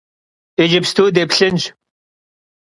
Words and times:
Yicıpstu 0.59 1.03
dêplhınş. 1.15 1.63